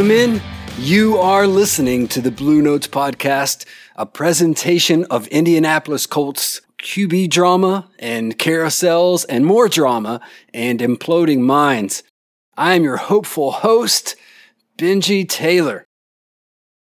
Welcome 0.00 0.16
in. 0.16 0.42
You 0.78 1.18
are 1.18 1.46
listening 1.46 2.08
to 2.08 2.22
the 2.22 2.30
Blue 2.30 2.62
Notes 2.62 2.88
Podcast, 2.88 3.66
a 3.96 4.06
presentation 4.06 5.04
of 5.10 5.26
Indianapolis 5.26 6.06
Colts 6.06 6.62
QB 6.78 7.28
drama 7.28 7.86
and 7.98 8.38
carousels 8.38 9.26
and 9.28 9.44
more 9.44 9.68
drama 9.68 10.22
and 10.54 10.80
imploding 10.80 11.40
minds. 11.40 12.02
I 12.56 12.76
am 12.76 12.82
your 12.82 12.96
hopeful 12.96 13.50
host, 13.50 14.16
Benji 14.78 15.28
Taylor. 15.28 15.84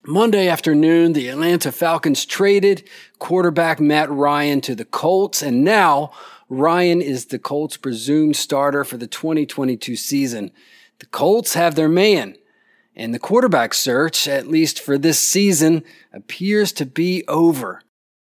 Monday 0.06 0.46
afternoon, 0.46 1.12
the 1.12 1.26
Atlanta 1.26 1.72
Falcons 1.72 2.24
traded 2.24 2.88
quarterback 3.18 3.80
Matt 3.80 4.08
Ryan 4.10 4.60
to 4.60 4.76
the 4.76 4.84
Colts, 4.84 5.42
and 5.42 5.64
now 5.64 6.12
Ryan 6.48 7.02
is 7.02 7.26
the 7.26 7.40
Colts' 7.40 7.76
presumed 7.76 8.36
starter 8.36 8.84
for 8.84 8.96
the 8.96 9.08
2022 9.08 9.96
season. 9.96 10.52
The 11.00 11.06
Colts 11.06 11.54
have 11.54 11.74
their 11.74 11.88
man, 11.88 12.36
and 12.98 13.14
the 13.14 13.18
quarterback 13.18 13.72
search, 13.72 14.26
at 14.26 14.48
least 14.48 14.80
for 14.80 14.98
this 14.98 15.18
season, 15.18 15.84
appears 16.12 16.72
to 16.72 16.84
be 16.84 17.24
over. 17.28 17.80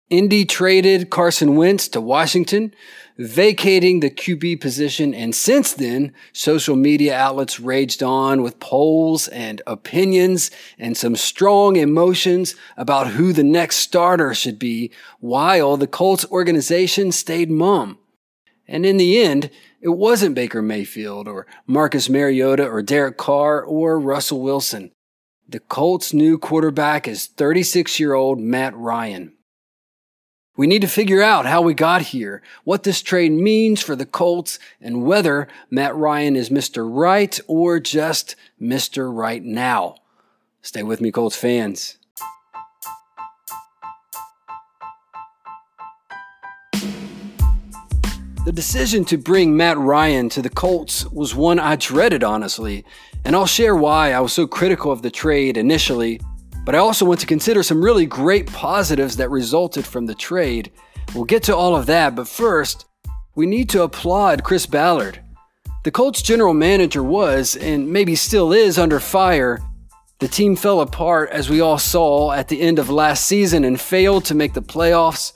Indy 0.09 0.43
traded 0.43 1.09
Carson 1.09 1.55
Wentz 1.55 1.87
to 1.89 2.01
Washington, 2.01 2.73
vacating 3.17 3.99
the 3.99 4.09
QB 4.09 4.59
position, 4.59 5.13
and 5.13 5.35
since 5.35 5.73
then, 5.73 6.13
social 6.33 6.75
media 6.75 7.15
outlets 7.15 7.59
raged 7.59 8.01
on 8.01 8.41
with 8.41 8.59
polls 8.59 9.27
and 9.27 9.61
opinions 9.67 10.49
and 10.79 10.97
some 10.97 11.15
strong 11.15 11.75
emotions 11.75 12.55
about 12.75 13.09
who 13.09 13.31
the 13.31 13.43
next 13.43 13.77
starter 13.77 14.33
should 14.33 14.57
be, 14.57 14.91
while 15.19 15.77
the 15.77 15.87
Colts 15.87 16.25
organization 16.31 17.11
stayed 17.11 17.51
mum. 17.51 17.99
And 18.69 18.85
in 18.85 18.97
the 18.97 19.19
end, 19.19 19.49
it 19.81 19.89
wasn't 19.89 20.35
Baker 20.35 20.61
Mayfield 20.61 21.27
or 21.27 21.47
Marcus 21.65 22.07
Mariota 22.07 22.67
or 22.67 22.83
Derek 22.83 23.17
Carr 23.17 23.63
or 23.63 23.99
Russell 23.99 24.41
Wilson. 24.41 24.91
The 25.47 25.59
Colts' 25.59 26.13
new 26.13 26.37
quarterback 26.37 27.07
is 27.07 27.25
36 27.25 27.99
year 27.99 28.13
old 28.13 28.39
Matt 28.39 28.77
Ryan. 28.77 29.33
We 30.55 30.67
need 30.67 30.81
to 30.81 30.87
figure 30.87 31.23
out 31.23 31.47
how 31.47 31.61
we 31.63 31.73
got 31.73 32.01
here, 32.03 32.43
what 32.63 32.83
this 32.83 33.01
trade 33.01 33.31
means 33.31 33.81
for 33.81 33.95
the 33.95 34.05
Colts, 34.05 34.59
and 34.79 35.03
whether 35.03 35.47
Matt 35.71 35.95
Ryan 35.95 36.35
is 36.35 36.49
Mr. 36.49 36.87
Right 36.87 37.39
or 37.47 37.79
just 37.79 38.35
Mr. 38.61 39.11
Right 39.11 39.43
now. 39.43 39.95
Stay 40.61 40.83
with 40.83 41.01
me, 41.01 41.11
Colts 41.11 41.35
fans. 41.35 41.97
The 48.49 48.53
decision 48.53 49.05
to 49.05 49.17
bring 49.19 49.55
Matt 49.55 49.77
Ryan 49.77 50.27
to 50.29 50.41
the 50.41 50.49
Colts 50.49 51.05
was 51.11 51.35
one 51.35 51.59
I 51.59 51.75
dreaded, 51.75 52.23
honestly, 52.23 52.83
and 53.23 53.35
I'll 53.35 53.45
share 53.45 53.75
why 53.75 54.13
I 54.13 54.21
was 54.21 54.33
so 54.33 54.47
critical 54.47 54.91
of 54.91 55.03
the 55.03 55.11
trade 55.11 55.55
initially 55.55 56.19
but 56.65 56.73
I 56.73 56.79
also 56.79 57.05
want 57.05 57.19
to 57.19 57.25
consider 57.27 57.61
some 57.61 57.83
really 57.83 58.07
great 58.07 58.47
positives 58.47 59.17
that 59.17 59.29
resulted 59.29 59.85
from 59.85 60.07
the 60.07 60.15
trade. 60.15 60.71
We'll 61.13 61.25
get 61.25 61.43
to 61.43 61.55
all 61.55 61.75
of 61.75 61.85
that, 61.87 62.15
but 62.15 62.27
first, 62.27 62.85
we 63.35 63.45
need 63.45 63.69
to 63.69 63.83
applaud 63.83 64.43
Chris 64.43 64.65
Ballard. 64.65 65.19
The 65.83 65.91
Colts 65.91 66.21
general 66.23 66.53
manager 66.53 67.03
was, 67.03 67.55
and 67.55 67.87
maybe 67.87 68.15
still 68.15 68.51
is, 68.51 68.77
under 68.79 68.99
fire. 68.99 69.59
The 70.19 70.27
team 70.27 70.55
fell 70.55 70.81
apart, 70.81 71.29
as 71.29 71.49
we 71.49 71.61
all 71.61 71.77
saw, 71.77 72.31
at 72.31 72.47
the 72.47 72.61
end 72.61 72.79
of 72.79 72.89
last 72.89 73.25
season 73.25 73.63
and 73.63 73.79
failed 73.79 74.25
to 74.25 74.35
make 74.35 74.53
the 74.53 74.61
playoffs. 74.61 75.33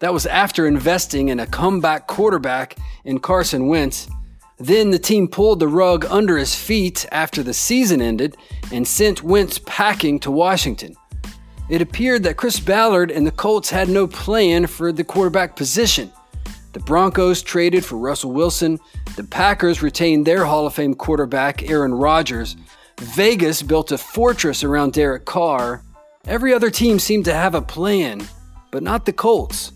That 0.00 0.12
was 0.12 0.26
after 0.26 0.66
investing 0.66 1.28
in 1.28 1.40
a 1.40 1.46
comeback 1.46 2.06
quarterback 2.06 2.76
in 3.04 3.18
Carson 3.18 3.68
Wentz. 3.68 4.08
Then 4.58 4.90
the 4.90 4.98
team 4.98 5.28
pulled 5.28 5.60
the 5.60 5.68
rug 5.68 6.04
under 6.06 6.36
his 6.36 6.54
feet 6.54 7.06
after 7.12 7.42
the 7.42 7.54
season 7.54 8.00
ended 8.00 8.36
and 8.72 8.86
sent 8.86 9.22
Wentz 9.22 9.58
packing 9.64 10.18
to 10.20 10.30
Washington. 10.30 10.94
It 11.68 11.82
appeared 11.82 12.22
that 12.22 12.36
Chris 12.36 12.60
Ballard 12.60 13.10
and 13.10 13.26
the 13.26 13.32
Colts 13.32 13.70
had 13.70 13.88
no 13.88 14.06
plan 14.06 14.66
for 14.66 14.92
the 14.92 15.04
quarterback 15.04 15.56
position. 15.56 16.12
The 16.72 16.80
Broncos 16.80 17.42
traded 17.42 17.84
for 17.84 17.96
Russell 17.96 18.32
Wilson. 18.32 18.78
The 19.16 19.24
Packers 19.24 19.82
retained 19.82 20.26
their 20.26 20.44
Hall 20.44 20.66
of 20.66 20.74
Fame 20.74 20.94
quarterback, 20.94 21.68
Aaron 21.68 21.94
Rodgers. 21.94 22.56
Vegas 23.00 23.62
built 23.62 23.92
a 23.92 23.98
fortress 23.98 24.62
around 24.62 24.92
Derek 24.92 25.24
Carr. 25.24 25.82
Every 26.26 26.52
other 26.52 26.70
team 26.70 26.98
seemed 26.98 27.24
to 27.26 27.34
have 27.34 27.54
a 27.54 27.62
plan, 27.62 28.26
but 28.70 28.82
not 28.82 29.06
the 29.06 29.12
Colts. 29.12 29.72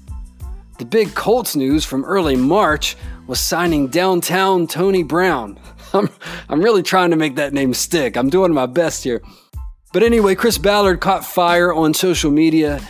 The 0.81 0.87
big 0.87 1.15
Colts 1.15 1.57
news 1.57 1.85
from 1.85 2.07
early 2.07 2.37
March 2.37 2.97
was 3.27 3.39
signing 3.39 3.89
downtown 3.89 4.67
Tony 4.67 5.03
Brown. 5.03 5.61
I'm, 5.93 6.09
I'm 6.49 6.63
really 6.63 6.83
trying 6.83 7.11
to 7.11 7.17
make 7.17 7.37
that 7.37 7.53
name 7.53 7.75
stick. 7.75 8.17
I'm 8.17 8.31
doing 8.31 8.55
my 8.55 8.65
best 8.65 9.05
here. 9.05 9.21
But 9.93 10.03
anyway, 10.03 10.35
Chris 10.35 10.57
Ballard 10.57 11.03
caught 11.03 11.23
fire 11.23 11.71
on 11.75 11.93
social 11.93 12.31
media, 12.31 12.81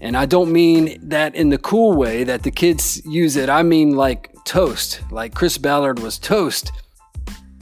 and 0.00 0.16
I 0.16 0.26
don't 0.26 0.50
mean 0.50 0.98
that 1.08 1.36
in 1.36 1.50
the 1.50 1.58
cool 1.58 1.92
way 1.92 2.24
that 2.24 2.42
the 2.42 2.50
kids 2.50 3.00
use 3.06 3.36
it. 3.36 3.48
I 3.48 3.62
mean 3.62 3.94
like 3.94 4.34
toast, 4.44 5.02
like 5.12 5.32
Chris 5.32 5.56
Ballard 5.56 6.00
was 6.00 6.18
toast. 6.18 6.72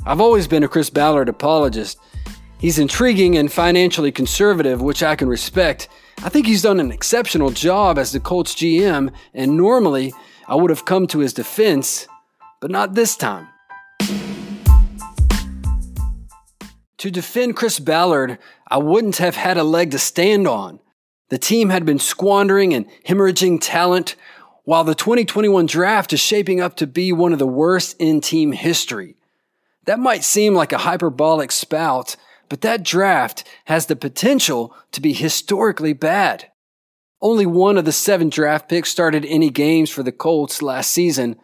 I've 0.06 0.22
always 0.22 0.48
been 0.48 0.64
a 0.64 0.68
Chris 0.68 0.88
Ballard 0.88 1.28
apologist. 1.28 1.98
He's 2.56 2.78
intriguing 2.78 3.36
and 3.36 3.52
financially 3.52 4.12
conservative, 4.12 4.80
which 4.80 5.02
I 5.02 5.14
can 5.14 5.28
respect. 5.28 5.90
I 6.22 6.28
think 6.28 6.46
he's 6.46 6.62
done 6.62 6.80
an 6.80 6.92
exceptional 6.92 7.50
job 7.50 7.98
as 7.98 8.12
the 8.12 8.20
Colts 8.20 8.54
GM, 8.54 9.12
and 9.34 9.56
normally 9.56 10.12
I 10.48 10.54
would 10.54 10.70
have 10.70 10.84
come 10.84 11.06
to 11.08 11.18
his 11.18 11.32
defense, 11.32 12.06
but 12.60 12.70
not 12.70 12.94
this 12.94 13.16
time. 13.16 13.48
To 16.98 17.10
defend 17.10 17.56
Chris 17.56 17.78
Ballard, 17.78 18.38
I 18.68 18.78
wouldn't 18.78 19.18
have 19.18 19.36
had 19.36 19.58
a 19.58 19.64
leg 19.64 19.90
to 19.90 19.98
stand 19.98 20.48
on. 20.48 20.80
The 21.28 21.36
team 21.36 21.68
had 21.68 21.84
been 21.84 21.98
squandering 21.98 22.72
and 22.72 22.86
hemorrhaging 23.06 23.58
talent, 23.60 24.16
while 24.64 24.84
the 24.84 24.94
2021 24.94 25.66
draft 25.66 26.14
is 26.14 26.20
shaping 26.20 26.60
up 26.60 26.76
to 26.76 26.86
be 26.86 27.12
one 27.12 27.34
of 27.34 27.38
the 27.38 27.46
worst 27.46 27.96
in 27.98 28.20
team 28.22 28.52
history. 28.52 29.16
That 29.84 29.98
might 29.98 30.24
seem 30.24 30.54
like 30.54 30.72
a 30.72 30.78
hyperbolic 30.78 31.52
spout, 31.52 32.16
but 32.54 32.60
that 32.60 32.84
draft 32.84 33.42
has 33.64 33.86
the 33.86 33.96
potential 33.96 34.72
to 34.92 35.00
be 35.00 35.12
historically 35.12 35.92
bad. 35.92 36.52
Only 37.20 37.46
one 37.46 37.76
of 37.76 37.84
the 37.84 37.90
seven 37.90 38.28
draft 38.28 38.68
picks 38.68 38.90
started 38.90 39.24
any 39.24 39.50
games 39.50 39.90
for 39.90 40.04
the 40.04 40.12
Colts 40.12 40.62
last 40.62 40.92
season. 40.92 41.34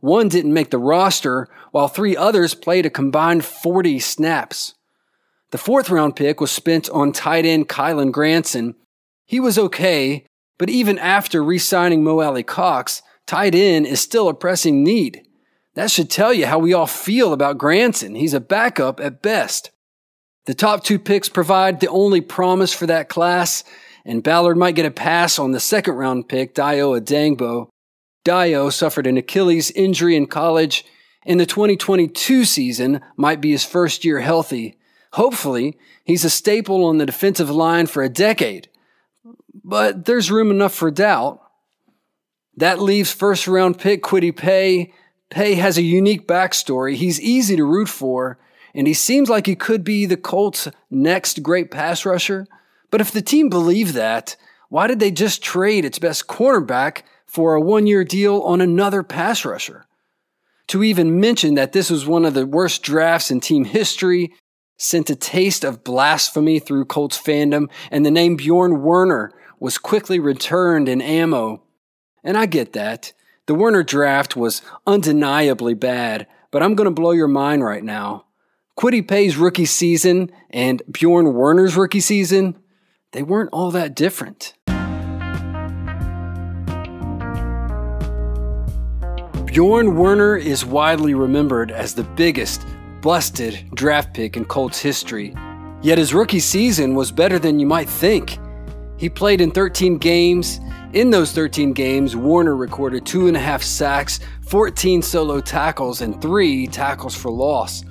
One 0.00 0.30
didn't 0.30 0.54
make 0.54 0.70
the 0.70 0.78
roster, 0.78 1.50
while 1.72 1.86
three 1.86 2.16
others 2.16 2.54
played 2.54 2.86
a 2.86 2.90
combined 2.90 3.44
40 3.44 3.98
snaps. 3.98 4.74
The 5.50 5.58
fourth 5.58 5.90
round 5.90 6.16
pick 6.16 6.40
was 6.40 6.50
spent 6.50 6.88
on 6.88 7.12
tight 7.12 7.44
end 7.44 7.68
Kylen 7.68 8.10
Granson. 8.10 8.74
He 9.26 9.40
was 9.40 9.58
okay, 9.58 10.24
but 10.56 10.70
even 10.70 10.98
after 10.98 11.44
re 11.44 11.58
signing 11.58 12.02
Mo 12.02 12.22
Alie-Cox, 12.22 13.02
tight 13.26 13.54
end 13.54 13.84
is 13.84 14.00
still 14.00 14.30
a 14.30 14.34
pressing 14.34 14.82
need. 14.82 15.28
That 15.74 15.90
should 15.90 16.08
tell 16.08 16.32
you 16.32 16.46
how 16.46 16.58
we 16.58 16.72
all 16.72 16.86
feel 16.86 17.34
about 17.34 17.58
Granson. 17.58 18.14
He's 18.14 18.32
a 18.32 18.40
backup 18.40 18.98
at 18.98 19.20
best. 19.20 19.70
The 20.46 20.54
top 20.54 20.84
two 20.84 20.98
picks 20.98 21.28
provide 21.28 21.80
the 21.80 21.88
only 21.88 22.20
promise 22.20 22.72
for 22.74 22.86
that 22.86 23.08
class, 23.08 23.64
and 24.04 24.22
Ballard 24.22 24.58
might 24.58 24.74
get 24.74 24.84
a 24.84 24.90
pass 24.90 25.38
on 25.38 25.52
the 25.52 25.60
second 25.60 25.94
round 25.94 26.28
pick, 26.28 26.54
Dayo 26.54 27.00
Odeyingbo. 27.00 27.68
Dayo 28.26 28.70
suffered 28.70 29.06
an 29.06 29.16
Achilles 29.16 29.70
injury 29.70 30.16
in 30.16 30.26
college, 30.26 30.84
and 31.24 31.40
the 31.40 31.46
2022 31.46 32.44
season 32.44 33.00
might 33.16 33.40
be 33.40 33.52
his 33.52 33.64
first 33.64 34.04
year 34.04 34.20
healthy. 34.20 34.76
Hopefully, 35.12 35.78
he's 36.04 36.24
a 36.24 36.30
staple 36.30 36.84
on 36.84 36.98
the 36.98 37.06
defensive 37.06 37.50
line 37.50 37.86
for 37.86 38.02
a 38.02 38.08
decade. 38.08 38.68
But 39.64 40.04
there's 40.04 40.30
room 40.30 40.50
enough 40.50 40.74
for 40.74 40.90
doubt. 40.90 41.40
That 42.56 42.80
leaves 42.80 43.12
first 43.12 43.48
round 43.48 43.78
pick 43.78 44.02
Kwity 44.02 44.36
Paye. 44.36 44.92
Paye 45.30 45.54
has 45.54 45.78
a 45.78 45.82
unique 45.82 46.28
backstory. 46.28 46.94
He's 46.96 47.20
easy 47.20 47.56
to 47.56 47.64
root 47.64 47.88
for, 47.88 48.38
and 48.74 48.86
he 48.86 48.94
seems 48.94 49.28
like 49.28 49.46
he 49.46 49.54
could 49.54 49.84
be 49.84 50.04
the 50.04 50.16
Colts' 50.16 50.68
next 50.90 51.42
great 51.42 51.70
pass 51.70 52.04
rusher. 52.04 52.46
But 52.90 53.00
if 53.00 53.12
the 53.12 53.22
team 53.22 53.48
believed 53.48 53.94
that, 53.94 54.36
why 54.68 54.86
did 54.86 54.98
they 54.98 55.10
just 55.10 55.42
trade 55.42 55.84
its 55.84 55.98
best 55.98 56.26
cornerback 56.26 57.02
for 57.26 57.54
a 57.54 57.60
one 57.60 57.86
year 57.86 58.04
deal 58.04 58.40
on 58.40 58.60
another 58.60 59.02
pass 59.02 59.44
rusher? 59.44 59.86
To 60.68 60.82
even 60.82 61.20
mention 61.20 61.54
that 61.54 61.72
this 61.72 61.90
was 61.90 62.06
one 62.06 62.24
of 62.24 62.34
the 62.34 62.46
worst 62.46 62.82
drafts 62.82 63.30
in 63.30 63.40
team 63.40 63.64
history 63.64 64.32
sent 64.76 65.10
a 65.10 65.14
taste 65.14 65.64
of 65.64 65.84
blasphemy 65.84 66.58
through 66.58 66.86
Colts 66.86 67.20
fandom, 67.20 67.70
and 67.90 68.04
the 68.04 68.10
name 68.10 68.36
Bjorn 68.36 68.82
Werner 68.82 69.32
was 69.60 69.78
quickly 69.78 70.18
returned 70.18 70.88
in 70.88 71.00
ammo. 71.00 71.62
And 72.24 72.36
I 72.36 72.46
get 72.46 72.72
that. 72.72 73.12
The 73.46 73.54
Werner 73.54 73.82
draft 73.82 74.36
was 74.36 74.62
undeniably 74.86 75.74
bad, 75.74 76.26
but 76.50 76.62
I'm 76.62 76.74
going 76.74 76.86
to 76.86 76.90
blow 76.90 77.12
your 77.12 77.28
mind 77.28 77.62
right 77.62 77.84
now. 77.84 78.24
Paye's 78.76 79.36
rookie 79.36 79.64
season 79.64 80.30
and 80.50 80.82
Bjorn 80.90 81.32
Werner's 81.32 81.76
rookie 81.76 82.00
season, 82.00 82.56
they 83.12 83.22
weren't 83.22 83.50
all 83.52 83.70
that 83.70 83.94
different. 83.94 84.54
Bjorn 89.46 89.96
Werner 89.96 90.36
is 90.36 90.64
widely 90.64 91.14
remembered 91.14 91.70
as 91.70 91.94
the 91.94 92.02
biggest 92.02 92.66
busted 93.00 93.70
draft 93.74 94.12
pick 94.12 94.36
in 94.36 94.44
Colts 94.44 94.80
history. 94.80 95.34
Yet 95.80 95.98
his 95.98 96.12
rookie 96.12 96.40
season 96.40 96.94
was 96.94 97.12
better 97.12 97.38
than 97.38 97.60
you 97.60 97.66
might 97.66 97.88
think. 97.88 98.38
He 98.96 99.08
played 99.08 99.40
in 99.40 99.50
13 99.50 99.98
games. 99.98 100.58
In 100.92 101.10
those 101.10 101.32
13 101.32 101.72
games, 101.72 102.16
Warner 102.16 102.56
recorded 102.56 103.06
two 103.06 103.28
and 103.28 103.36
a 103.36 103.40
half 103.40 103.62
sacks, 103.62 104.20
14 104.48 105.02
solo 105.02 105.40
tackles, 105.40 106.00
and 106.00 106.20
three 106.20 106.66
tackles 106.66 107.16
for 107.16 107.30
loss. 107.30 107.84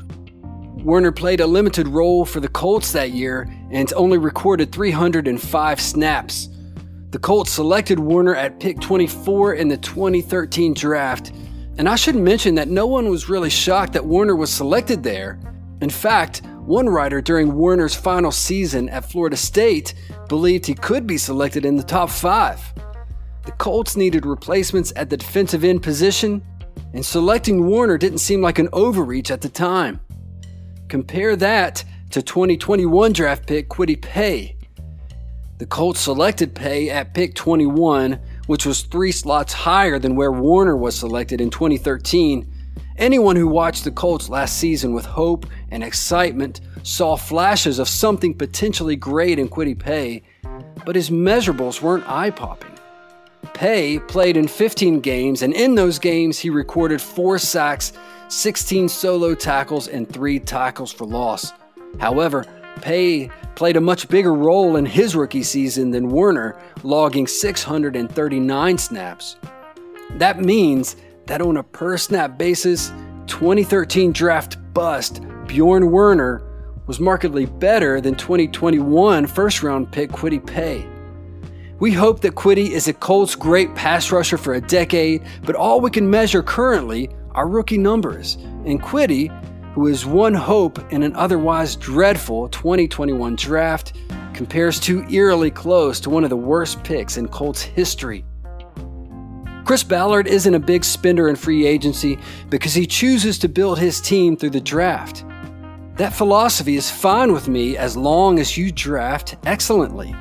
Warner 0.83 1.13
played 1.13 1.39
a 1.39 1.47
limited 1.47 1.87
role 1.87 2.25
for 2.25 2.41
the 2.41 2.49
Colts 2.49 2.91
that 2.91 3.11
year 3.11 3.49
and 3.71 3.91
only 3.93 4.17
recorded 4.17 4.73
305 4.73 5.79
snaps. 5.79 6.49
The 7.11 7.19
Colts 7.19 7.51
selected 7.51 7.99
Warner 7.99 8.35
at 8.35 8.59
pick 8.59 8.81
24 8.81 9.53
in 9.53 9.69
the 9.69 9.77
2013 9.77 10.73
draft, 10.73 11.31
and 11.77 11.87
I 11.87 11.95
should 11.95 12.17
mention 12.17 12.55
that 12.55 12.67
no 12.67 12.85
one 12.85 13.09
was 13.09 13.29
really 13.29 13.49
shocked 13.49 13.93
that 13.93 14.03
Warner 14.03 14.35
was 14.35 14.51
selected 14.51 15.03
there. 15.03 15.39
In 15.79 15.89
fact, 15.89 16.41
one 16.65 16.89
writer 16.89 17.21
during 17.21 17.53
Warner's 17.53 17.95
final 17.95 18.31
season 18.31 18.89
at 18.89 19.09
Florida 19.09 19.37
State 19.37 19.93
believed 20.27 20.65
he 20.65 20.73
could 20.73 21.07
be 21.07 21.17
selected 21.17 21.63
in 21.63 21.77
the 21.77 21.83
top 21.83 22.09
five. 22.09 22.59
The 23.45 23.53
Colts 23.53 23.95
needed 23.95 24.25
replacements 24.25 24.91
at 24.97 25.09
the 25.09 25.15
defensive 25.15 25.63
end 25.63 25.81
position, 25.81 26.43
and 26.93 27.05
selecting 27.05 27.67
Warner 27.67 27.97
didn't 27.97 28.17
seem 28.17 28.41
like 28.41 28.59
an 28.59 28.69
overreach 28.73 29.31
at 29.31 29.39
the 29.39 29.49
time. 29.49 30.01
Compare 30.93 31.35
that 31.37 31.83
to 32.11 32.21
2021 32.21 33.13
draft 33.13 33.47
pick 33.47 33.67
Kwity 33.67 33.99
Paye. 33.99 34.55
the 35.57 35.65
Colts 35.65 35.99
selected 35.99 36.53
Paye 36.53 36.91
at 36.91 37.15
pick 37.15 37.33
21, 37.33 38.19
which 38.45 38.67
was 38.67 38.83
three 38.83 39.11
slots 39.11 39.53
higher 39.53 39.97
than 39.97 40.15
where 40.15 40.31
Warner 40.31 40.77
was 40.77 40.95
selected 40.95 41.41
in 41.41 41.49
2013. 41.49 42.47
Anyone 42.97 43.35
who 43.35 43.47
watched 43.47 43.85
the 43.85 43.89
Colts 43.89 44.29
last 44.29 44.59
season 44.59 44.93
with 44.93 45.05
hope 45.05 45.47
and 45.71 45.83
excitement 45.83 46.61
saw 46.83 47.15
flashes 47.15 47.79
of 47.79 47.89
something 47.89 48.35
potentially 48.35 48.95
great 48.95 49.39
in 49.39 49.49
Kwity 49.49 49.73
Paye, 49.73 50.21
but 50.85 50.95
his 50.95 51.09
measurables 51.09 51.81
weren't 51.81 52.07
eye 52.07 52.29
popping. 52.29 52.72
Paye 53.53 53.99
played 53.99 54.37
in 54.37 54.47
15 54.47 54.99
games, 55.01 55.41
and 55.41 55.53
in 55.53 55.75
those 55.75 55.99
games, 55.99 56.39
he 56.39 56.49
recorded 56.49 57.01
four 57.01 57.37
sacks, 57.37 57.93
16 58.29 58.89
solo 58.89 59.35
tackles, 59.35 59.87
and 59.87 60.07
three 60.07 60.39
tackles 60.39 60.91
for 60.91 61.05
loss. 61.05 61.51
However, 61.99 62.45
Paye 62.81 63.29
played 63.55 63.77
a 63.77 63.81
much 63.81 64.07
bigger 64.07 64.33
role 64.33 64.77
in 64.77 64.85
his 64.85 65.15
rookie 65.15 65.43
season 65.43 65.91
than 65.91 66.09
Werner, 66.09 66.55
logging 66.83 67.27
639 67.27 68.77
snaps. 68.77 69.35
That 70.11 70.39
means 70.39 70.95
that 71.25 71.41
on 71.41 71.57
a 71.57 71.63
per 71.63 71.97
snap 71.97 72.37
basis, 72.37 72.91
2013 73.27 74.11
draft 74.11 74.57
bust 74.73 75.21
Bjorn 75.47 75.91
Werner 75.91 76.41
was 76.87 76.99
markedly 76.99 77.45
better 77.45 78.01
than 78.01 78.15
2021 78.15 79.27
first 79.27 79.63
round 79.63 79.91
pick 79.91 80.11
Kwity 80.11 80.45
Paye. 80.45 80.85
We 81.83 81.91
hope 81.91 82.21
that 82.21 82.35
Kwity 82.35 82.69
is 82.69 82.87
a 82.87 82.93
Colts 82.93 83.35
great 83.35 83.75
pass 83.75 84.09
rusher 84.09 84.37
for 84.37 84.53
a 84.53 84.61
decade, 84.61 85.21
but 85.43 85.53
all 85.53 85.81
we 85.81 85.91
can 85.91 86.09
measure 86.09 86.41
currently 86.41 87.09
are 87.31 87.45
rookie 87.45 87.77
numbers, 87.77 88.35
and 88.65 88.81
Kwity 88.81 89.27
who 89.73 89.87
is 89.87 90.05
one 90.05 90.33
hope 90.33 90.79
in 90.93 91.03
an 91.03 91.13
otherwise 91.17 91.75
dreadful 91.75 92.47
2021 92.47 93.35
draft, 93.35 93.97
compares 94.33 94.79
too 94.79 95.05
eerily 95.09 95.51
close 95.51 95.99
to 95.99 96.09
one 96.09 96.23
of 96.23 96.29
the 96.29 96.37
worst 96.37 96.81
picks 96.85 97.17
in 97.17 97.27
Colts 97.27 97.61
history. 97.61 98.23
Chris 99.65 99.83
Ballard 99.83 100.27
isn't 100.27 100.55
a 100.55 100.59
big 100.59 100.85
spender 100.85 101.27
in 101.27 101.35
free 101.35 101.65
agency 101.65 102.17
because 102.49 102.73
he 102.73 102.87
chooses 102.87 103.37
to 103.39 103.49
build 103.49 103.77
his 103.77 103.99
team 103.99 104.37
through 104.37 104.51
the 104.51 104.61
draft. 104.61 105.25
That 105.97 106.13
philosophy 106.13 106.77
is 106.77 106.89
fine 106.89 107.33
with 107.33 107.49
me 107.49 107.75
as 107.75 107.97
long 107.97 108.39
as 108.39 108.57
you 108.57 108.71
draft 108.71 109.35
excellently. 109.45 110.15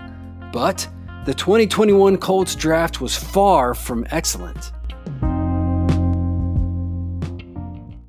But 0.52 0.88
the 1.24 1.34
2021 1.34 2.16
Colts 2.16 2.56
draft 2.56 3.00
was 3.00 3.16
far 3.16 3.74
from 3.74 4.04
excellent. 4.10 4.72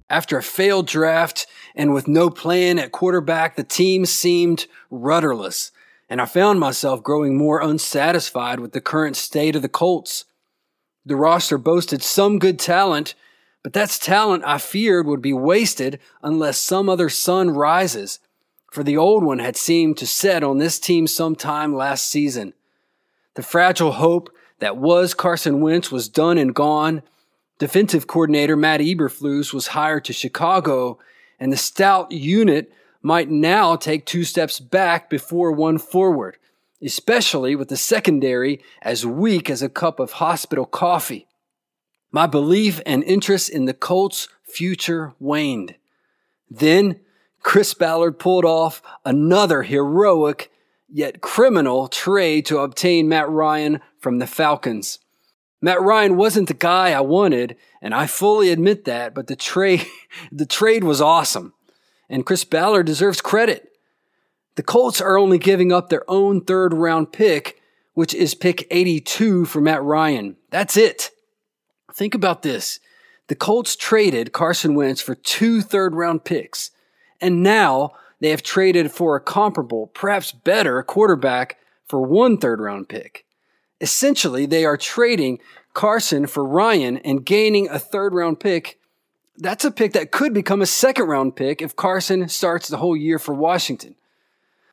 After 0.10 0.36
a 0.36 0.42
failed 0.42 0.88
draft 0.88 1.45
and 1.75 1.94
with 1.94 2.07
no 2.07 2.31
plan 2.31 2.80
at 2.80 2.92
quarterback, 2.92 3.56
the 3.56 3.63
team 3.63 4.07
seemed 4.07 4.65
rudderless, 4.89 5.71
and 6.10 6.19
I 6.19 6.25
found 6.25 6.60
myself 6.60 7.04
growing 7.04 7.38
more 7.38 7.62
unsatisfied 7.62 8.60
with 8.60 8.71
the 8.71 8.81
current 8.81 9.15
state 9.15 9.56
of 9.56 9.62
the 9.62 9.69
Colts. 9.69 10.25
The 11.06 11.15
roster 11.15 11.60
boasted 11.60 12.01
some 12.01 12.39
good 12.39 12.57
talent, 12.57 13.13
but 13.62 13.74
that's 13.74 14.00
talent 14.00 14.44
I 14.44 14.57
feared 14.57 15.06
would 15.06 15.21
be 15.21 15.33
wasted 15.33 16.00
unless 16.24 16.57
some 16.57 16.89
other 16.89 17.10
sun 17.10 17.51
rises, 17.51 18.18
for 18.71 18.83
the 18.83 18.98
old 18.98 19.24
one 19.24 19.38
had 19.38 19.56
seemed 19.56 19.98
to 19.98 20.07
set 20.07 20.44
on 20.44 20.57
this 20.57 20.80
team 20.80 21.06
sometime 21.06 21.75
last 21.75 22.10
season. 22.10 22.54
The 23.36 23.44
fragile 23.44 23.94
hope 23.94 24.30
that 24.60 24.78
was 24.78 25.14
Carson 25.14 25.62
Wentz 25.62 25.92
was 25.92 26.08
done 26.08 26.38
and 26.38 26.54
gone, 26.54 27.04
Defensive 27.60 28.08
coordinator 28.08 28.58
Matt 28.58 28.82
Eberflus 28.82 29.54
was 29.54 29.68
hired 29.68 30.06
to 30.06 30.14
Chicago, 30.14 31.00
and 31.40 31.52
the 31.52 31.58
stout 31.58 32.12
unit 32.12 32.74
might 33.02 33.30
now 33.30 33.76
take 33.76 34.06
two 34.06 34.24
steps 34.24 34.60
back 34.60 35.10
before 35.10 35.52
one 35.52 35.78
forward, 35.78 36.38
especially 36.82 37.56
with 37.56 37.70
the 37.70 37.78
secondary 37.78 38.62
as 38.82 39.06
weak 39.06 39.50
as 39.50 39.62
a 39.62 39.70
cup 39.70 40.00
of 40.00 40.14
hospital 40.14 40.66
coffee. 40.66 41.28
My 42.12 42.28
belief 42.28 42.82
and 42.86 43.04
interest 43.04 43.50
in 43.50 43.66
the 43.66 43.74
Colts' 43.74 44.28
future 44.44 45.14
waned. 45.20 45.76
Then 46.50 47.00
Chris 47.42 47.74
Ballard 47.74 48.20
pulled 48.20 48.46
off 48.46 48.82
another 49.06 49.64
heroic 49.64 50.52
yet 50.94 51.22
criminal 51.22 51.88
trade 51.88 52.45
to 52.45 52.60
obtain 52.60 53.10
Matt 53.10 53.28
Ryan 53.28 53.81
from 53.98 54.19
the 54.19 54.28
Falcons. 54.28 55.00
Matt 55.60 55.81
Ryan 55.81 56.16
wasn't 56.16 56.48
the 56.50 56.54
guy 56.54 56.92
I 56.92 57.01
wanted, 57.01 57.57
and 57.81 57.95
I 57.95 58.06
fully 58.06 58.51
admit 58.51 58.86
that, 58.86 59.16
but 59.16 59.28
the 59.28 59.36
trade 59.36 59.86
the 60.31 60.45
trade 60.45 60.84
was 60.84 61.01
awesome. 61.01 61.54
And 62.10 62.25
Chris 62.25 62.44
Ballard 62.44 62.86
deserves 62.86 63.22
credit. 63.22 63.70
The 64.56 64.63
Colts 64.63 65.01
are 65.01 65.18
only 65.18 65.39
giving 65.39 65.72
up 65.72 65.89
their 65.89 66.03
own 66.08 66.41
third 66.41 66.74
round 66.75 67.12
pick, 67.12 67.60
which 67.96 68.13
is 68.13 68.36
pick 68.36 68.68
82 68.70 69.46
for 69.46 69.62
Matt 69.62 69.82
Ryan. 69.82 70.36
That's 70.51 70.77
it. 70.77 71.10
Think 71.91 72.13
about 72.13 72.44
this. 72.44 72.79
The 73.29 73.36
Colts 73.36 73.75
traded 73.75 74.32
Carson 74.32 74.75
Wentz 74.75 75.01
for 75.01 75.15
two 75.15 75.62
third 75.62 75.96
round 75.96 76.24
picks, 76.24 76.70
and 77.20 77.41
now 77.41 77.94
they 78.24 78.30
have 78.30 78.42
traded 78.42 78.89
for 78.89 79.18
a 79.18 79.20
comparable, 79.20 79.88
perhaps 79.88 80.32
better 80.32 80.82
quarterback 80.82 81.58
for 81.86 82.01
one 82.01 82.38
third 82.38 82.62
round 82.62 82.88
pick. 82.88 83.25
Essentially, 83.82 84.46
they 84.46 84.63
are 84.63 84.77
trading 84.77 85.39
Carson 85.74 86.25
for 86.25 86.46
Ryan 86.46 87.00
and 87.00 87.25
gaining 87.25 87.68
a 87.68 87.77
third 87.77 88.13
round 88.13 88.39
pick. 88.39 88.80
That's 89.38 89.65
a 89.65 89.72
pick 89.72 89.92
that 89.92 90.12
could 90.12 90.34
become 90.34 90.62
a 90.62 90.65
second 90.65 91.08
round 91.08 91.36
pick 91.36 91.62
if 91.62 91.75
Carson 91.75 92.30
starts 92.30 92.70
the 92.70 92.77
whole 92.77 92.96
year 92.96 93.20
for 93.20 93.34
Washington. 93.34 93.96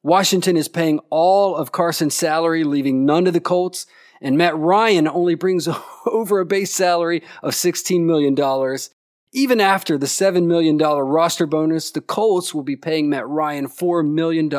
Washington 0.04 0.57
is 0.57 0.69
paying 0.69 1.00
all 1.11 1.57
of 1.57 1.73
Carson's 1.73 2.14
salary, 2.14 2.62
leaving 2.62 3.04
none 3.04 3.25
to 3.25 3.33
the 3.33 3.40
Colts, 3.40 3.85
and 4.21 4.38
Matt 4.38 4.57
Ryan 4.57 5.09
only 5.09 5.35
brings 5.35 5.66
over 6.07 6.38
a 6.38 6.47
base 6.47 6.73
salary 6.73 7.25
of 7.42 7.54
$16 7.54 8.04
million. 8.04 8.37
Even 9.32 9.60
after 9.60 9.96
the 9.96 10.06
$7 10.06 10.46
million 10.46 10.76
roster 10.76 11.46
bonus, 11.46 11.90
the 11.90 12.00
Colts 12.00 12.52
will 12.52 12.64
be 12.64 12.76
paying 12.76 13.08
Matt 13.08 13.28
Ryan 13.28 13.68
$4 13.68 14.08
million 14.08 14.50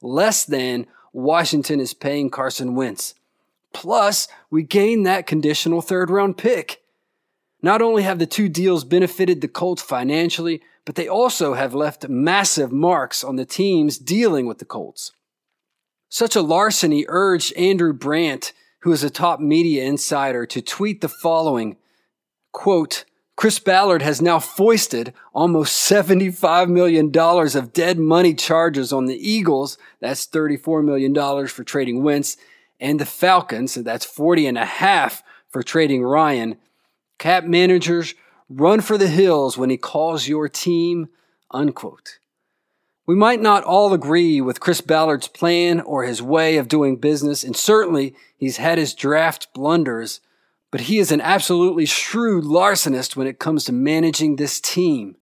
less 0.00 0.44
than 0.44 0.86
Washington 1.12 1.80
is 1.80 1.94
paying 1.94 2.30
Carson 2.30 2.74
Wentz. 2.74 3.14
Plus, 3.72 4.28
we 4.50 4.62
gain 4.62 5.02
that 5.02 5.26
conditional 5.26 5.82
third 5.82 6.08
round 6.08 6.38
pick. 6.38 6.82
Not 7.62 7.82
only 7.82 8.04
have 8.04 8.18
the 8.18 8.26
two 8.26 8.48
deals 8.48 8.84
benefited 8.84 9.40
the 9.40 9.48
Colts 9.48 9.82
financially, 9.82 10.62
but 10.84 10.94
they 10.94 11.08
also 11.08 11.54
have 11.54 11.74
left 11.74 12.08
massive 12.08 12.70
marks 12.70 13.24
on 13.24 13.36
the 13.36 13.44
teams 13.44 13.98
dealing 13.98 14.46
with 14.46 14.58
the 14.58 14.64
Colts. 14.64 15.12
Such 16.08 16.36
a 16.36 16.42
larceny 16.42 17.04
urged 17.08 17.52
Andrew 17.54 17.92
Brandt, 17.92 18.52
who 18.80 18.92
is 18.92 19.02
a 19.02 19.10
top 19.10 19.40
media 19.40 19.84
insider, 19.84 20.46
to 20.46 20.62
tweet 20.62 21.00
the 21.00 21.08
following 21.08 21.76
quote, 22.52 23.04
Chris 23.36 23.58
Ballard 23.58 24.00
has 24.00 24.22
now 24.22 24.38
foisted 24.38 25.12
almost 25.34 25.90
$75 25.90 26.70
million 26.70 27.12
of 27.14 27.72
dead 27.74 27.98
money 27.98 28.34
charges 28.34 28.94
on 28.94 29.04
the 29.04 29.30
Eagles. 29.30 29.76
That's 30.00 30.26
$34 30.26 30.82
million 30.82 31.46
for 31.46 31.62
trading 31.62 32.02
Wentz 32.02 32.38
and 32.80 32.98
the 32.98 33.04
Falcons, 33.04 33.72
so 33.72 33.82
that's 33.82 34.06
40 34.06 34.46
and 34.46 34.58
a 34.58 34.64
half 34.64 35.22
for 35.50 35.62
trading 35.62 36.02
Ryan. 36.02 36.56
Cap 37.18 37.44
managers 37.44 38.14
run 38.48 38.80
for 38.80 38.96
the 38.96 39.08
hills 39.08 39.58
when 39.58 39.68
he 39.68 39.76
calls 39.76 40.28
your 40.28 40.48
team, 40.48 41.08
unquote. 41.50 42.18
We 43.06 43.14
might 43.14 43.40
not 43.40 43.64
all 43.64 43.92
agree 43.92 44.40
with 44.40 44.60
Chris 44.60 44.80
Ballard's 44.80 45.28
plan 45.28 45.80
or 45.80 46.04
his 46.04 46.22
way 46.22 46.56
of 46.56 46.68
doing 46.68 46.96
business, 46.96 47.44
and 47.44 47.56
certainly 47.56 48.14
he's 48.36 48.56
had 48.56 48.78
his 48.78 48.94
draft 48.94 49.52
blunders, 49.54 50.20
but 50.70 50.82
he 50.82 50.98
is 50.98 51.12
an 51.12 51.20
absolutely 51.20 51.86
shrewd 51.86 52.44
larcenist 52.44 53.16
when 53.16 53.26
it 53.26 53.38
comes 53.38 53.64
to 53.64 53.72
managing 53.72 54.36
this 54.36 54.60
team. 54.60 55.16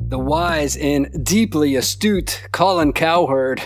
The 0.00 0.18
wise 0.18 0.76
and 0.76 1.24
deeply 1.24 1.76
astute 1.76 2.48
Colin 2.52 2.92
Cowherd. 2.92 3.62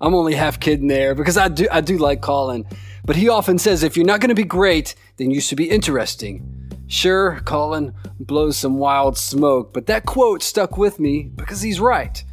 I'm 0.00 0.14
only 0.14 0.34
half 0.34 0.60
kidding 0.60 0.86
there 0.86 1.14
because 1.14 1.36
I 1.36 1.48
do 1.48 1.66
I 1.70 1.80
do 1.80 1.98
like 1.98 2.22
Colin, 2.22 2.64
but 3.04 3.16
he 3.16 3.28
often 3.28 3.58
says 3.58 3.82
if 3.82 3.96
you're 3.96 4.06
not 4.06 4.20
going 4.20 4.28
to 4.28 4.34
be 4.34 4.44
great, 4.44 4.94
then 5.16 5.30
you 5.30 5.40
should 5.40 5.58
be 5.58 5.68
interesting. 5.68 6.46
Sure, 6.86 7.40
Colin 7.44 7.92
blows 8.18 8.56
some 8.56 8.78
wild 8.78 9.18
smoke, 9.18 9.74
but 9.74 9.86
that 9.86 10.06
quote 10.06 10.42
stuck 10.42 10.78
with 10.78 10.98
me 10.98 11.24
because 11.24 11.60
he's 11.60 11.80
right. 11.80 12.24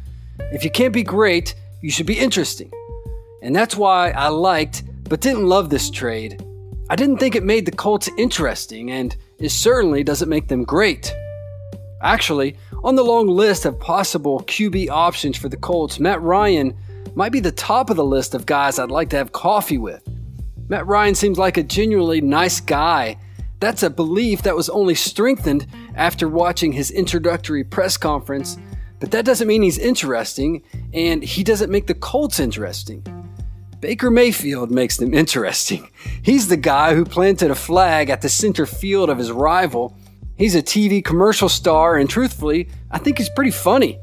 If 0.52 0.64
you 0.64 0.70
can't 0.70 0.94
be 0.94 1.02
great, 1.02 1.54
you 1.82 1.90
should 1.90 2.06
be 2.06 2.18
interesting. 2.18 2.70
And 3.46 3.54
that's 3.54 3.76
why 3.76 4.10
I 4.10 4.26
liked 4.26 4.82
but 5.08 5.20
didn't 5.20 5.46
love 5.46 5.70
this 5.70 5.88
trade. 5.88 6.44
I 6.90 6.96
didn't 6.96 7.18
think 7.18 7.36
it 7.36 7.44
made 7.44 7.64
the 7.64 7.70
Colts 7.70 8.10
interesting, 8.18 8.90
and 8.90 9.16
it 9.38 9.50
certainly 9.50 10.02
doesn't 10.02 10.28
make 10.28 10.48
them 10.48 10.64
great. 10.64 11.14
Actually, 12.02 12.56
on 12.82 12.96
the 12.96 13.04
long 13.04 13.28
list 13.28 13.64
of 13.64 13.78
possible 13.78 14.40
QB 14.40 14.88
options 14.88 15.36
for 15.36 15.48
the 15.48 15.56
Colts, 15.56 16.00
Matt 16.00 16.20
Ryan 16.22 16.76
might 17.14 17.30
be 17.30 17.38
the 17.38 17.52
top 17.52 17.88
of 17.88 17.94
the 17.94 18.04
list 18.04 18.34
of 18.34 18.46
guys 18.46 18.80
I'd 18.80 18.90
like 18.90 19.10
to 19.10 19.16
have 19.16 19.30
coffee 19.30 19.78
with. 19.78 20.02
Matt 20.68 20.88
Ryan 20.88 21.14
seems 21.14 21.38
like 21.38 21.56
a 21.56 21.62
genuinely 21.62 22.20
nice 22.20 22.58
guy 22.58 23.16
that's 23.60 23.84
a 23.84 23.90
belief 23.90 24.42
that 24.42 24.56
was 24.56 24.68
only 24.68 24.96
strengthened 24.96 25.68
after 25.94 26.28
watching 26.28 26.72
his 26.72 26.90
introductory 26.90 27.62
press 27.62 27.96
conference, 27.96 28.58
but 28.98 29.12
that 29.12 29.24
doesn't 29.24 29.46
mean 29.46 29.62
he's 29.62 29.78
interesting, 29.78 30.64
and 30.92 31.22
he 31.22 31.44
doesn't 31.44 31.70
make 31.70 31.86
the 31.86 31.94
Colts 31.94 32.40
interesting. 32.40 33.06
Baker 33.80 34.10
Mayfield 34.10 34.70
makes 34.70 34.96
them 34.96 35.12
interesting. 35.12 35.90
He's 36.22 36.48
the 36.48 36.56
guy 36.56 36.94
who 36.94 37.04
planted 37.04 37.50
a 37.50 37.54
flag 37.54 38.08
at 38.08 38.22
the 38.22 38.28
center 38.28 38.64
field 38.64 39.10
of 39.10 39.18
his 39.18 39.30
rival. 39.30 39.96
He's 40.36 40.54
a 40.54 40.62
TV 40.62 41.04
commercial 41.04 41.48
star, 41.48 41.96
and 41.96 42.08
truthfully, 42.08 42.68
I 42.90 42.98
think 42.98 43.18
he's 43.18 43.28
pretty 43.28 43.50
funny. 43.50 43.98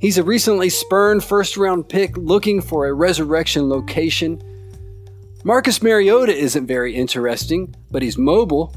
He's 0.00 0.16
a 0.16 0.22
recently 0.22 0.70
spurned 0.70 1.24
first 1.24 1.56
round 1.56 1.88
pick 1.88 2.16
looking 2.16 2.62
for 2.62 2.86
a 2.86 2.92
resurrection 2.92 3.68
location. 3.68 4.42
Marcus 5.44 5.82
Mariota 5.82 6.34
isn't 6.34 6.66
very 6.66 6.94
interesting, 6.94 7.74
but 7.90 8.02
he's 8.02 8.16
mobile. 8.16 8.74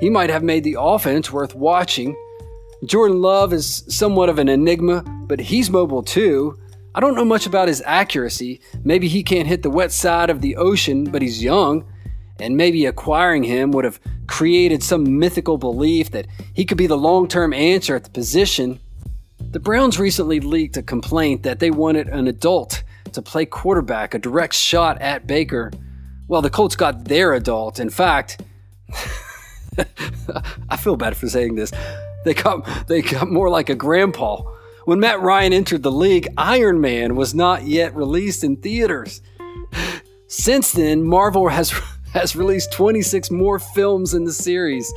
He 0.00 0.10
might 0.10 0.30
have 0.30 0.42
made 0.42 0.64
the 0.64 0.76
offense 0.78 1.30
worth 1.30 1.54
watching. 1.54 2.16
Jordan 2.84 3.20
Love 3.20 3.52
is 3.52 3.84
somewhat 3.88 4.28
of 4.28 4.38
an 4.38 4.48
enigma, 4.48 5.02
but 5.26 5.40
he's 5.40 5.70
mobile 5.70 6.02
too. 6.02 6.58
I 6.96 7.00
don't 7.00 7.14
know 7.14 7.26
much 7.26 7.44
about 7.44 7.68
his 7.68 7.82
accuracy. 7.84 8.58
Maybe 8.82 9.06
he 9.06 9.22
can't 9.22 9.46
hit 9.46 9.62
the 9.62 9.68
wet 9.68 9.92
side 9.92 10.30
of 10.30 10.40
the 10.40 10.56
ocean, 10.56 11.04
but 11.04 11.20
he's 11.20 11.44
young. 11.44 11.84
And 12.40 12.56
maybe 12.56 12.86
acquiring 12.86 13.44
him 13.44 13.70
would 13.72 13.84
have 13.84 14.00
created 14.26 14.82
some 14.82 15.18
mythical 15.18 15.58
belief 15.58 16.10
that 16.12 16.26
he 16.54 16.64
could 16.64 16.78
be 16.78 16.86
the 16.86 16.96
long 16.96 17.28
term 17.28 17.52
answer 17.52 17.96
at 17.96 18.04
the 18.04 18.10
position. 18.10 18.80
The 19.50 19.60
Browns 19.60 19.98
recently 19.98 20.40
leaked 20.40 20.78
a 20.78 20.82
complaint 20.82 21.42
that 21.42 21.58
they 21.58 21.70
wanted 21.70 22.08
an 22.08 22.28
adult 22.28 22.82
to 23.12 23.20
play 23.20 23.44
quarterback, 23.44 24.14
a 24.14 24.18
direct 24.18 24.54
shot 24.54 24.98
at 25.02 25.26
Baker. 25.26 25.72
Well, 26.28 26.40
the 26.40 26.48
Colts 26.48 26.76
got 26.76 27.04
their 27.04 27.34
adult. 27.34 27.78
In 27.78 27.90
fact, 27.90 28.40
I 30.70 30.78
feel 30.78 30.96
bad 30.96 31.14
for 31.14 31.28
saying 31.28 31.56
this. 31.56 31.72
They 32.24 32.32
got 32.32 32.88
they 32.88 33.02
got 33.02 33.30
more 33.30 33.50
like 33.50 33.68
a 33.68 33.74
grandpa. 33.74 34.55
When 34.86 35.00
Matt 35.00 35.20
Ryan 35.20 35.52
entered 35.52 35.82
the 35.82 35.90
league, 35.90 36.28
Iron 36.36 36.80
Man 36.80 37.16
was 37.16 37.34
not 37.34 37.64
yet 37.64 37.96
released 37.96 38.44
in 38.44 38.56
theaters. 38.56 39.20
Since 40.28 40.72
then, 40.72 41.02
Marvel 41.02 41.48
has 41.48 41.72
has 42.12 42.36
released 42.36 42.72
26 42.72 43.32
more 43.32 43.58
films 43.58 44.14
in 44.14 44.22
the 44.22 44.32
series. 44.32 44.90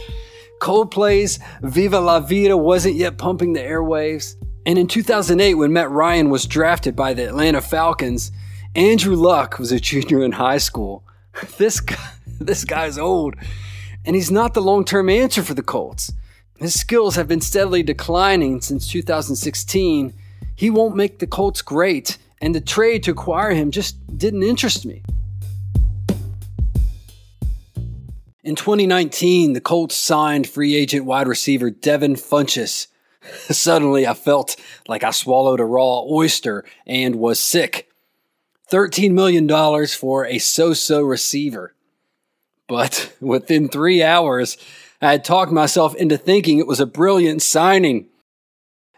Coldplay's 0.61 1.39
Viva 1.63 1.99
la 1.99 2.19
Vida 2.19 2.55
wasn't 2.55 2.97
yet 2.97 3.17
pumping 3.17 3.53
the 3.53 3.61
airwaves. 3.61 4.35
And 4.67 4.77
in 4.77 4.85
2008, 4.85 5.55
when 5.55 5.73
Matt 5.73 5.89
Ryan 5.89 6.29
was 6.29 6.45
drafted 6.45 6.95
by 6.95 7.15
the 7.15 7.27
Atlanta 7.27 7.59
Falcons, 7.59 8.31
Andrew 8.75 9.15
Luck 9.15 9.57
was 9.57 9.71
a 9.71 9.79
junior 9.79 10.23
in 10.23 10.33
high 10.33 10.59
school. 10.59 11.03
This 11.57 11.79
guy, 11.79 12.11
this 12.39 12.63
guy's 12.63 12.99
old 12.99 13.35
and 14.05 14.15
he's 14.15 14.31
not 14.31 14.53
the 14.53 14.61
long 14.61 14.85
term 14.85 15.09
answer 15.09 15.43
for 15.43 15.53
the 15.53 15.63
Colts. 15.63 16.11
His 16.59 16.77
skills 16.77 17.15
have 17.15 17.29
been 17.29 17.39
steadily 17.39 17.83
declining 17.83 18.59
since 18.59 18.85
2016. 18.89 20.13
He 20.57 20.69
won't 20.69 20.95
make 20.95 21.19
the 21.19 21.27
Colts 21.27 21.61
great, 21.61 22.17
and 22.41 22.53
the 22.53 22.59
trade 22.59 23.03
to 23.03 23.11
acquire 23.11 23.51
him 23.51 23.71
just 23.71 23.95
didn't 24.17 24.43
interest 24.43 24.85
me. 24.85 25.01
In 28.43 28.55
2019, 28.55 29.53
the 29.53 29.61
Colts 29.61 29.95
signed 29.95 30.49
free 30.49 30.75
agent 30.75 31.05
wide 31.05 31.29
receiver 31.29 31.69
Devin 31.69 32.15
Funchess. 32.15 32.87
Suddenly, 33.49 34.05
I 34.05 34.13
felt 34.13 34.57
like 34.85 35.05
I 35.05 35.11
swallowed 35.11 35.61
a 35.61 35.65
raw 35.65 36.01
oyster 36.01 36.65
and 36.85 37.15
was 37.15 37.39
sick. 37.39 37.89
$13 38.69 39.11
million 39.11 39.47
for 39.87 40.25
a 40.25 40.39
so 40.39 40.73
so 40.73 41.01
receiver. 41.03 41.73
But 42.67 43.13
within 43.21 43.69
three 43.69 44.03
hours, 44.03 44.57
I 45.01 45.11
had 45.11 45.23
talked 45.23 45.51
myself 45.51 45.95
into 45.95 46.17
thinking 46.17 46.59
it 46.59 46.67
was 46.67 46.79
a 46.79 46.85
brilliant 46.85 47.41
signing. 47.41 48.07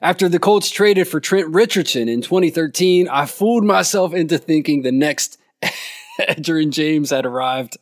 After 0.01 0.27
the 0.27 0.39
Colts 0.39 0.71
traded 0.71 1.07
for 1.07 1.19
Trent 1.19 1.47
Richardson 1.49 2.09
in 2.09 2.21
2013, 2.21 3.07
I 3.07 3.27
fooled 3.27 3.63
myself 3.63 4.13
into 4.13 4.39
thinking 4.39 4.81
the 4.81 4.91
next 4.91 5.37
Edgerrin 6.19 6.71
James 6.71 7.11
had 7.11 7.25
arrived. 7.25 7.77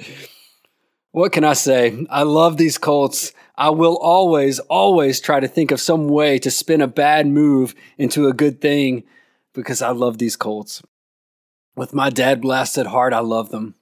What 1.11 1.31
can 1.31 1.45
I 1.45 1.53
say? 1.53 2.05
I 2.09 2.23
love 2.23 2.57
these 2.57 2.77
Colts. 2.77 3.31
I 3.55 3.69
will 3.69 3.97
always, 3.97 4.59
always 4.59 5.21
try 5.21 5.39
to 5.39 5.47
think 5.47 5.71
of 5.71 5.79
some 5.79 6.09
way 6.09 6.39
to 6.39 6.51
spin 6.51 6.81
a 6.81 6.87
bad 6.87 7.25
move 7.25 7.73
into 7.97 8.27
a 8.27 8.33
good 8.33 8.59
thing 8.59 9.03
because 9.53 9.81
I 9.81 9.89
love 9.91 10.17
these 10.17 10.35
Colts. 10.35 10.83
With 11.75 11.93
my 11.93 12.09
dad 12.09 12.41
blasted 12.41 12.87
heart, 12.87 13.13
I 13.13 13.19
love 13.19 13.49
them. 13.49 13.75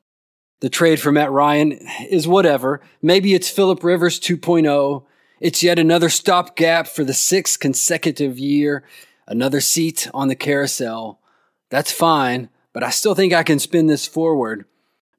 The 0.60 0.70
trade 0.70 1.00
for 1.00 1.12
Matt 1.12 1.32
Ryan 1.32 1.74
is 2.10 2.28
whatever. 2.28 2.82
Maybe 3.02 3.36
it's 3.36 3.50
Philip 3.50 3.84
Rivers 3.84 4.20
2.0. 4.20 5.04
It's 5.40 5.62
yet 5.62 5.78
another 5.78 6.10
stopgap 6.10 6.88
for 6.88 7.04
the 7.04 7.14
sixth 7.14 7.60
consecutive 7.60 8.40
year, 8.40 8.84
another 9.28 9.62
seat 9.62 10.10
on 10.16 10.30
the 10.30 10.36
carousel. 10.36 11.20
That's 11.70 11.92
fine, 11.92 12.50
but 12.74 12.84
I 12.84 12.90
still 12.90 13.14
think 13.14 13.34
I 13.34 13.44
can 13.44 13.60
spin 13.60 13.86
this 13.86 14.08
forward. 14.08 14.66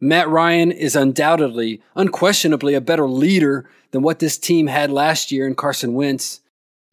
Matt 0.01 0.29
Ryan 0.29 0.73
is 0.73 0.97
undoubtedly, 0.97 1.83
unquestionably 1.95 2.75
a 2.75 2.81
better 2.81 3.09
leader 3.09 3.71
than 3.93 4.03
what 4.03 4.19
this 4.19 4.39
team 4.39 4.67
had 4.67 4.91
last 4.91 5.31
year 5.31 5.47
in 5.47 5.55
Carson 5.55 5.95
Wentz. 5.95 6.41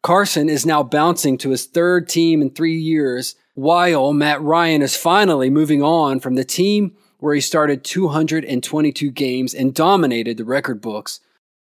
Carson 0.04 0.50
is 0.50 0.68
now 0.68 0.84
bouncing 0.84 1.36
to 1.40 1.50
his 1.50 1.66
third 1.66 2.08
team 2.08 2.44
in 2.44 2.52
three 2.52 2.78
years, 2.78 3.36
while 3.56 4.14
Matt 4.14 4.40
Ryan 4.40 4.84
is 4.84 4.96
finally 4.96 5.50
moving 5.50 5.82
on 5.82 6.20
from 6.20 6.36
the 6.36 6.44
team 6.44 6.96
where 7.26 7.34
he 7.34 7.42
started 7.42 7.84
222 7.84 9.10
games 9.10 9.56
and 9.56 9.74
dominated 9.74 10.38
the 10.38 10.46
record 10.46 10.80
books. 10.80 11.22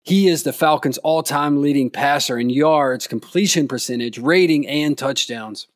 He 0.02 0.28
is 0.28 0.42
the 0.42 0.52
Falcons' 0.52 0.98
all 0.98 1.22
time 1.22 1.62
leading 1.62 1.88
passer 1.88 2.38
in 2.38 2.50
yards, 2.50 3.06
completion 3.06 3.66
percentage, 3.66 4.18
rating, 4.18 4.66
and 4.66 4.98
touchdowns. 4.98 5.66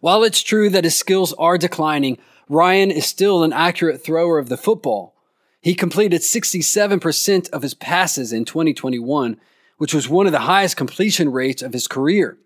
While 0.00 0.24
it's 0.24 0.42
true 0.42 0.68
that 0.68 0.82
his 0.82 0.96
skills 0.96 1.32
are 1.34 1.56
declining, 1.56 2.18
Ryan 2.48 2.90
is 2.90 3.06
still 3.06 3.44
an 3.44 3.52
accurate 3.52 4.02
thrower 4.02 4.40
of 4.40 4.48
the 4.48 4.56
football. 4.56 5.14
He 5.60 5.76
completed 5.76 6.22
67% 6.22 7.50
of 7.50 7.62
his 7.62 7.74
passes 7.74 8.32
in 8.32 8.44
2021, 8.44 9.38
which 9.78 9.94
was 9.94 10.08
one 10.08 10.26
of 10.26 10.32
the 10.32 10.40
highest 10.40 10.76
completion 10.76 11.30
rates 11.30 11.62
of 11.62 11.72
his 11.72 11.86
career. 11.86 12.36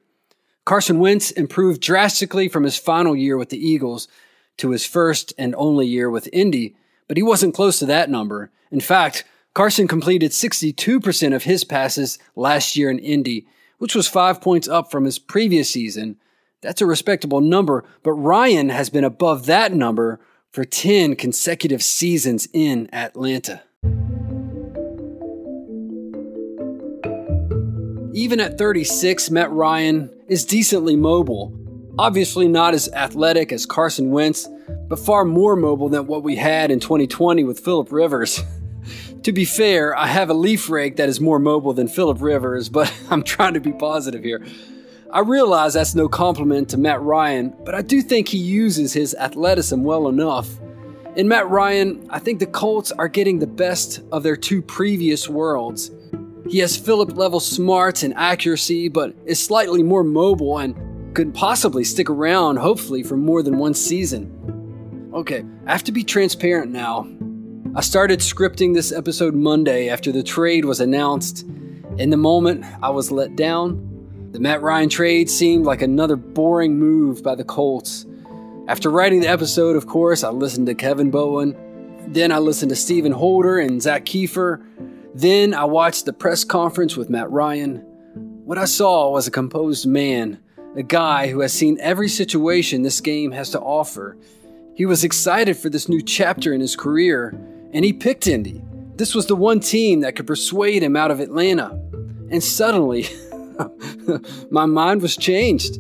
Carson 0.67 0.99
Wentz 0.99 1.31
improved 1.31 1.81
drastically 1.81 2.47
from 2.47 2.65
his 2.65 2.77
final 2.77 3.17
year 3.17 3.39
with 3.39 3.49
the 3.49 3.57
Eagles, 3.57 4.07
to 4.59 4.71
his 4.71 4.87
first 4.87 5.33
and 5.39 5.55
only 5.57 5.87
year 5.87 6.11
with 6.11 6.29
Indy, 6.33 6.77
but 7.07 7.17
he 7.17 7.23
wasn't 7.23 7.55
close 7.55 7.79
to 7.79 7.87
that 7.87 8.11
number. 8.11 8.51
In 8.71 8.81
fact, 8.81 9.25
Carson 9.55 9.89
completed 9.89 10.31
62% 10.31 11.35
of 11.35 11.45
his 11.45 11.65
passes 11.65 12.19
last 12.37 12.77
year 12.77 12.91
in 12.91 12.99
Indy, 12.99 13.47
which 13.79 13.95
was 13.95 14.07
five 14.07 14.41
points 14.41 14.69
up 14.69 14.91
from 14.91 15.05
his 15.05 15.19
previous 15.19 15.71
season. 15.71 16.17
That's 16.61 16.81
a 16.81 16.87
respectable 16.87 17.41
number, 17.41 17.85
but 18.03 18.13
Ryan 18.13 18.69
has 18.69 18.91
been 18.91 19.05
above 19.05 19.47
that 19.47 19.73
number 19.73 20.21
for 20.53 20.65
10 20.65 21.17
consecutive 21.17 21.83
seasons 21.83 22.49
in 22.53 22.89
Atlanta. 22.93 23.63
Even 28.15 28.41
at 28.41 28.59
36, 28.59 29.31
Matt 29.31 29.53
Ryan 29.53 30.11
is 30.29 30.45
decently 30.45 30.97
mobile. 30.97 31.53
Obviously, 31.99 32.47
not 32.47 32.75
as 32.75 32.89
athletic 32.93 33.51
as 33.51 33.67
Carson 33.67 34.11
Wentz, 34.11 34.49
but 34.89 35.01
far 35.01 35.25
more 35.25 35.57
mobile 35.57 35.89
than 35.89 36.07
what 36.07 36.23
we 36.23 36.37
had 36.37 36.71
in 36.71 36.79
2020 36.79 37.43
with 37.43 37.59
Philip 37.59 37.91
Rivers. 37.91 38.41
to 39.25 39.33
be 39.33 39.45
fair, 39.45 39.97
I 39.97 40.07
have 40.07 40.31
a 40.31 40.35
leaf 40.35 40.71
rake 40.71 40.97
that 40.97 41.09
is 41.09 41.21
more 41.21 41.41
mobile 41.41 41.73
than 41.73 41.89
Philip 41.89 42.21
Rivers, 42.21 42.69
but 42.71 42.93
I'm 43.11 43.25
trying 43.25 43.55
to 43.55 43.61
be 43.61 43.73
positive 43.73 44.23
here. 44.23 44.45
I 45.11 45.21
realize 45.21 45.75
that's 45.75 45.97
no 45.97 46.09
compliment 46.09 46.69
to 46.71 46.79
Matt 46.79 47.03
Ryan, 47.03 47.53
but 47.65 47.75
I 47.75 47.83
do 47.83 48.01
think 48.01 48.29
he 48.29 48.39
uses 48.39 48.93
his 48.93 49.15
athleticism 49.15 49.83
well 49.83 50.07
enough. 50.07 50.49
In 51.17 51.27
Matt 51.27 51.49
Ryan, 51.49 52.07
I 52.11 52.21
think 52.21 52.39
the 52.39 52.47
Colts 52.47 52.93
are 52.93 53.09
getting 53.09 53.41
the 53.41 53.47
best 53.49 54.03
of 54.13 54.23
their 54.23 54.37
two 54.37 54.63
previous 54.63 55.29
worlds. 55.29 55.91
He 56.49 56.59
has 56.61 56.77
Philip 56.77 57.17
level 57.17 57.41
smarts 57.41 58.05
and 58.05 58.15
accuracy, 58.15 58.89
but 58.89 59.15
is 59.27 59.43
slightly 59.43 59.83
more 59.83 60.05
mobile 60.05 60.59
and 60.59 60.77
could 61.15 61.35
possibly 61.35 61.85
stick 61.85 62.11
around, 62.11 62.57
hopefully, 62.57 63.03
for 63.03 63.17
more 63.17 63.43
than 63.43 63.59
one 63.59 63.75
season. 63.75 65.11
Okay, 65.15 65.45
I 65.67 65.73
have 65.73 65.85
to 65.85 65.93
be 65.93 66.05
transparent 66.05 66.71
now. 66.71 67.09
I 67.75 67.81
started 67.81 68.21
scripting 68.21 68.75
this 68.75 68.93
episode 68.93 69.35
Monday 69.35 69.89
after 69.89 70.11
the 70.13 70.23
trade 70.23 70.65
was 70.65 70.81
announced. 70.81 71.47
In 71.97 72.11
the 72.11 72.17
moment, 72.17 72.65
I 72.83 72.91
was 72.91 73.11
let 73.11 73.37
down. 73.37 73.85
The 74.33 74.41
Matt 74.41 74.63
Ryan 74.63 74.89
trade 74.89 75.31
seemed 75.31 75.65
like 75.65 75.83
another 75.83 76.17
boring 76.17 76.79
move 76.79 77.23
by 77.23 77.35
the 77.35 77.45
Colts. 77.45 78.07
After 78.69 78.91
writing 78.91 79.21
the 79.21 79.29
episode, 79.29 79.77
of 79.77 79.87
course, 79.87 80.23
I 80.23 80.29
listened 80.31 80.67
to 80.67 80.75
Kevin 80.75 81.11
Bowen. 81.11 81.57
Then 82.09 82.33
I 82.33 82.39
listened 82.39 82.69
to 82.69 82.77
Stephen 82.77 83.13
Holder 83.13 83.59
and 83.59 83.83
Zak 83.83 84.05
Keefer. 84.05 84.63
Then 85.15 85.55
I 85.55 85.65
watched 85.65 86.05
the 86.05 86.13
press 86.13 86.45
conference 86.45 86.97
with 86.97 87.11
Matt 87.11 87.31
Ryan. 87.31 87.77
What 88.45 88.59
I 88.59 88.67
saw 88.67 89.11
was 89.11 89.27
a 89.27 89.31
composed 89.31 89.87
man, 89.87 90.39
a 90.77 90.83
guy 90.83 91.29
who 91.29 91.41
has 91.41 91.53
seen 91.53 91.79
every 91.81 92.09
situation 92.09 92.83
this 92.83 93.01
game 93.01 93.33
has 93.33 93.51
to 93.51 93.61
offer. 93.61 94.17
He 94.75 94.87
was 94.87 95.05
excited 95.05 95.57
for 95.57 95.71
this 95.71 95.89
new 95.89 96.03
chapter 96.03 96.53
in 96.53 96.61
his 96.61 96.77
career, 96.77 97.35
and 97.73 97.85
he 97.85 97.93
picked 97.93 98.27
Indy. 98.27 98.63
This 98.97 99.15
was 99.15 99.27
the 99.27 99.37
one 99.37 99.61
team 99.61 100.01
that 100.01 100.17
could 100.17 100.27
persuade 100.27 100.83
him 100.83 100.97
out 100.97 101.11
of 101.11 101.21
Atlanta. 101.21 101.71
And 102.31 102.43
suddenly, 102.43 103.07
my 104.51 104.67
mind 104.67 105.03
was 105.03 105.17
changed. 105.17 105.79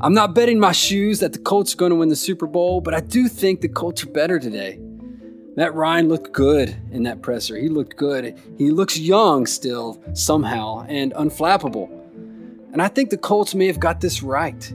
I'm 0.00 0.14
not 0.14 0.34
betting 0.34 0.60
my 0.60 0.72
shoes 0.72 1.20
that 1.20 1.32
the 1.32 1.38
Colts 1.38 1.72
are 1.72 1.76
going 1.76 1.90
to 1.90 1.96
win 1.96 2.10
the 2.10 2.16
Super 2.16 2.46
Bowl, 2.46 2.80
but 2.80 2.92
I 2.92 3.00
do 3.00 3.28
think 3.28 3.60
the 3.60 3.68
Colts 3.68 4.04
are 4.04 4.10
better 4.10 4.38
today. 4.38 4.78
Matt 5.56 5.74
Ryan 5.74 6.08
looked 6.08 6.32
good 6.32 6.76
in 6.90 7.04
that 7.04 7.22
presser. 7.22 7.56
He 7.56 7.70
looked 7.70 7.96
good. 7.96 8.38
He 8.58 8.70
looks 8.70 8.98
young 8.98 9.46
still, 9.46 10.02
somehow, 10.12 10.84
and 10.86 11.14
unflappable. 11.14 11.95
And 12.76 12.82
I 12.82 12.88
think 12.88 13.08
the 13.08 13.16
Colts 13.16 13.54
may 13.54 13.68
have 13.68 13.80
got 13.80 14.02
this 14.02 14.22
right. 14.22 14.70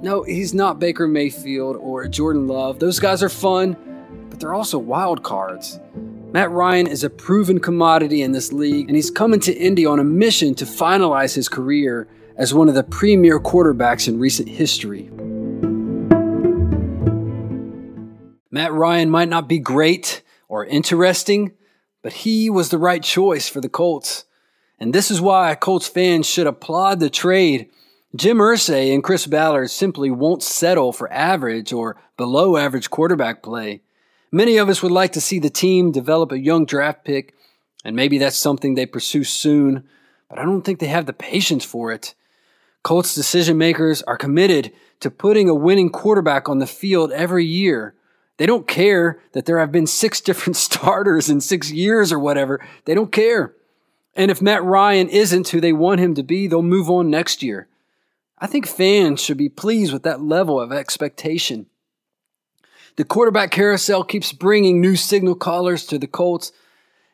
No, 0.00 0.22
he's 0.22 0.54
not 0.54 0.78
Baker 0.78 1.08
Mayfield 1.08 1.74
or 1.74 2.06
Jordan 2.06 2.46
Love. 2.46 2.78
Those 2.78 3.00
guys 3.00 3.24
are 3.24 3.28
fun, 3.28 3.76
but 4.30 4.38
they're 4.38 4.54
also 4.54 4.78
wild 4.78 5.24
cards. 5.24 5.80
Matt 6.30 6.52
Ryan 6.52 6.86
is 6.86 7.02
a 7.02 7.10
proven 7.10 7.58
commodity 7.58 8.22
in 8.22 8.30
this 8.30 8.52
league, 8.52 8.86
and 8.86 8.94
he's 8.94 9.10
coming 9.10 9.40
to 9.40 9.52
Indy 9.52 9.84
on 9.84 9.98
a 9.98 10.04
mission 10.04 10.54
to 10.54 10.64
finalize 10.64 11.34
his 11.34 11.48
career 11.48 12.06
as 12.36 12.54
one 12.54 12.68
of 12.68 12.76
the 12.76 12.84
premier 12.84 13.40
quarterbacks 13.40 14.06
in 14.06 14.20
recent 14.20 14.48
history. 14.48 15.10
Matt 18.52 18.72
Ryan 18.72 19.10
might 19.10 19.28
not 19.28 19.48
be 19.48 19.58
great 19.58 20.22
or 20.46 20.64
interesting, 20.64 21.50
but 22.00 22.12
he 22.12 22.48
was 22.48 22.68
the 22.68 22.78
right 22.78 23.02
choice 23.02 23.48
for 23.48 23.60
the 23.60 23.68
Colts. 23.68 24.24
And 24.78 24.92
this 24.92 25.10
is 25.10 25.20
why 25.20 25.54
Colts 25.54 25.88
fans 25.88 26.26
should 26.26 26.46
applaud 26.46 27.00
the 27.00 27.10
trade. 27.10 27.68
Jim 28.16 28.38
Irsay 28.38 28.92
and 28.92 29.02
Chris 29.02 29.26
Ballard 29.26 29.70
simply 29.70 30.10
won't 30.10 30.42
settle 30.42 30.92
for 30.92 31.12
average 31.12 31.72
or 31.72 31.96
below 32.16 32.56
average 32.56 32.90
quarterback 32.90 33.42
play. 33.42 33.82
Many 34.30 34.56
of 34.56 34.68
us 34.68 34.82
would 34.82 34.92
like 34.92 35.12
to 35.12 35.20
see 35.20 35.38
the 35.38 35.50
team 35.50 35.92
develop 35.92 36.32
a 36.32 36.38
young 36.38 36.64
draft 36.64 37.04
pick, 37.04 37.34
and 37.84 37.94
maybe 37.94 38.18
that's 38.18 38.36
something 38.36 38.74
they 38.74 38.86
pursue 38.86 39.24
soon, 39.24 39.84
but 40.28 40.38
I 40.38 40.42
don't 40.42 40.62
think 40.62 40.80
they 40.80 40.88
have 40.88 41.06
the 41.06 41.12
patience 41.12 41.64
for 41.64 41.92
it. 41.92 42.14
Colts 42.82 43.14
decision 43.14 43.56
makers 43.56 44.02
are 44.02 44.16
committed 44.16 44.72
to 45.00 45.10
putting 45.10 45.48
a 45.48 45.54
winning 45.54 45.90
quarterback 45.90 46.48
on 46.48 46.58
the 46.58 46.66
field 46.66 47.12
every 47.12 47.44
year. 47.44 47.94
They 48.36 48.46
don't 48.46 48.66
care 48.66 49.20
that 49.32 49.46
there 49.46 49.58
have 49.58 49.72
been 49.72 49.86
six 49.86 50.20
different 50.28 50.56
starters 50.56 51.30
in 51.30 51.40
six 51.40 51.70
years 51.70 52.12
or 52.12 52.18
whatever. 52.18 52.64
They 52.84 52.94
don't 52.94 53.12
care. 53.12 53.54
And 54.16 54.30
if 54.30 54.42
Matt 54.42 54.62
Ryan 54.62 55.08
isn't 55.08 55.48
who 55.48 55.60
they 55.60 55.72
want 55.72 56.00
him 56.00 56.14
to 56.14 56.22
be, 56.22 56.46
they'll 56.46 56.62
move 56.62 56.88
on 56.88 57.10
next 57.10 57.42
year. 57.42 57.68
I 58.38 58.46
think 58.46 58.66
fans 58.66 59.22
should 59.22 59.36
be 59.36 59.48
pleased 59.48 59.92
with 59.92 60.02
that 60.04 60.20
level 60.20 60.60
of 60.60 60.72
expectation. 60.72 61.66
The 62.96 63.04
quarterback 63.04 63.50
carousel 63.50 64.04
keeps 64.04 64.32
bringing 64.32 64.80
new 64.80 64.94
signal 64.94 65.34
callers 65.34 65.84
to 65.86 65.98
the 65.98 66.06
Colts, 66.06 66.52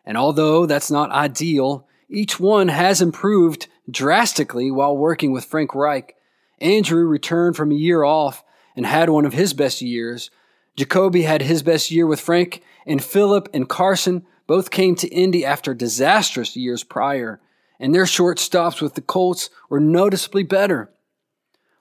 and 0.04 0.18
although 0.18 0.66
that's 0.66 0.90
not 0.90 1.10
ideal, 1.10 1.86
each 2.08 2.38
one 2.38 2.68
has 2.68 3.00
improved 3.00 3.66
drastically 3.90 4.70
while 4.70 4.96
working 4.96 5.32
with 5.32 5.44
Frank 5.44 5.74
Reich. 5.74 6.16
Andrew 6.58 7.06
returned 7.06 7.56
from 7.56 7.70
a 7.70 7.76
year 7.76 8.04
off 8.04 8.44
and 8.76 8.84
had 8.84 9.08
one 9.08 9.24
of 9.24 9.32
his 9.32 9.54
best 9.54 9.80
years. 9.80 10.30
Jacoby 10.76 11.22
had 11.22 11.42
his 11.42 11.62
best 11.62 11.90
year 11.90 12.06
with 12.06 12.20
Frank, 12.20 12.62
and 12.86 13.02
Philip 13.02 13.48
and 13.54 13.68
Carson 13.68 14.26
both 14.50 14.72
came 14.72 14.96
to 14.96 15.06
Indy 15.06 15.44
after 15.44 15.74
disastrous 15.74 16.56
years 16.56 16.82
prior, 16.82 17.40
and 17.78 17.94
their 17.94 18.04
short 18.04 18.40
stops 18.40 18.80
with 18.80 18.94
the 18.94 19.00
Colts 19.00 19.48
were 19.68 19.78
noticeably 19.78 20.42
better. 20.42 20.90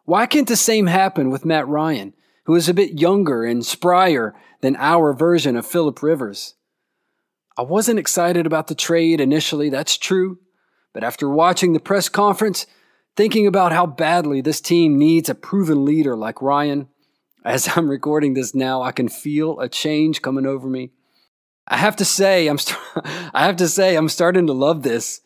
Why 0.06 0.28
can't 0.28 0.48
the 0.48 0.56
same 0.56 0.86
happen 0.86 1.32
with 1.32 1.46
Matt 1.46 1.68
Ryan, 1.68 2.14
who 2.44 2.54
is 2.54 2.70
a 2.70 2.76
bit 2.76 3.00
younger 3.00 3.44
and 3.44 3.64
sprier 3.64 4.34
than 4.62 4.76
our 4.76 5.14
version 5.14 5.58
of 5.58 5.66
Philip 5.66 6.04
Rivers? 6.04 6.54
I 7.58 7.64
wasn't 7.64 7.98
excited 7.98 8.46
about 8.46 8.68
the 8.68 8.76
trade 8.76 9.20
initially, 9.20 9.72
that's 9.72 9.98
true. 9.98 10.38
But 10.94 11.04
after 11.04 11.28
watching 11.28 11.74
the 11.74 11.80
press 11.80 12.08
conference, 12.08 12.68
thinking 13.16 13.48
about 13.48 13.72
how 13.72 13.88
badly 13.88 14.42
this 14.42 14.62
team 14.62 15.00
needs 15.00 15.28
a 15.28 15.34
proven 15.34 15.86
leader 15.86 16.16
like 16.16 16.40
Ryan, 16.40 16.88
as 17.44 17.76
I'm 17.76 17.90
recording 17.90 18.36
this 18.36 18.54
now, 18.54 18.84
I 18.84 18.92
can 18.92 19.10
feel 19.10 19.60
a 19.60 19.68
change 19.68 20.22
coming 20.22 20.46
over 20.46 20.70
me. 20.70 20.92
I 21.70 21.78
have 21.78 21.96
to 21.98 22.06
say, 22.06 22.48
I'm 22.48 22.58
st- 22.58 22.80
I 23.34 23.46
have 23.46 23.58
to 23.58 23.68
say, 23.68 23.96
I'm 23.96 24.10
starting 24.10 24.48
to 24.48 24.54
love 24.54 24.82
this. 24.82 25.22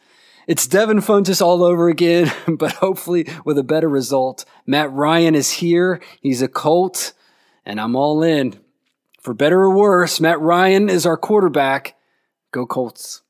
It's 0.45 0.67
Devin 0.67 0.99
Funchess 0.99 1.41
all 1.41 1.63
over 1.63 1.87
again, 1.87 2.33
but 2.57 2.73
hopefully 2.73 3.29
with 3.45 3.57
a 3.57 3.63
better 3.63 3.87
result. 3.87 4.43
Matt 4.67 4.91
Ryan 4.91 5.35
is 5.35 5.51
here. 5.51 6.01
He's 6.19 6.41
a 6.41 6.49
Colt, 6.49 7.13
and 7.65 7.79
I'm 7.79 7.95
all 7.95 8.21
in. 8.21 8.59
For 9.21 9.33
better 9.33 9.61
or 9.61 9.73
worse, 9.73 10.19
Matt 10.19 10.41
Ryan 10.41 10.89
is 10.89 11.05
our 11.05 11.15
quarterback. 11.15 11.95
Go 12.51 12.65
Colts. 12.65 13.21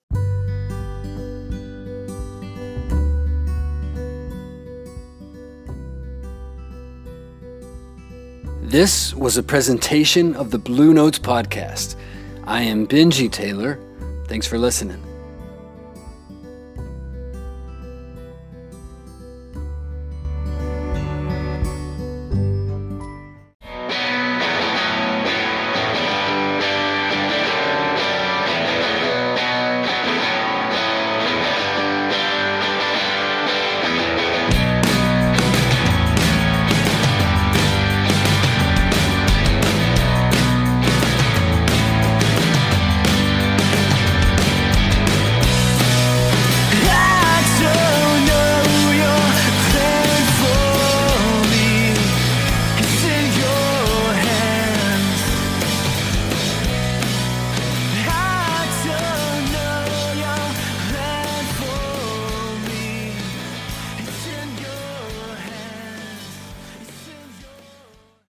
This 8.64 9.14
was 9.14 9.38
a 9.38 9.44
presentation 9.44 10.36
of 10.36 10.50
the 10.50 10.58
Blue 10.58 10.96
Notes 10.96 11.20
Podcast. 11.20 11.96
I 12.46 12.64
am 12.64 12.86
Benji 12.86 13.32
Taylor. 13.32 13.80
Thanks 14.28 14.48
for 14.48 14.58
listening. 14.58 15.13